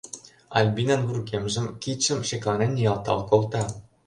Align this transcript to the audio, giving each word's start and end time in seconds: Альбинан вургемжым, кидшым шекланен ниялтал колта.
Альбинан 0.57 1.01
вургемжым, 1.07 1.65
кидшым 1.81 2.19
шекланен 2.27 2.71
ниялтал 2.77 3.19
колта. 3.29 3.63